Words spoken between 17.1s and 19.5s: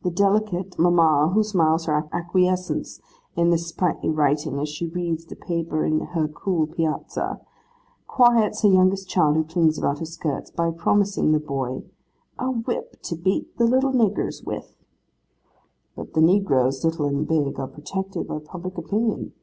big, are protected by public opinion.